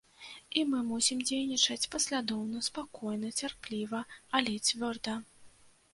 І 0.59 0.61
мы 0.69 0.79
мусім 0.91 1.19
дзейнічаць 1.29 1.89
паслядоўна, 1.95 2.63
спакойна, 2.69 3.33
цярпліва, 3.43 4.03
але 4.41 4.57
цвёрда. 4.71 5.13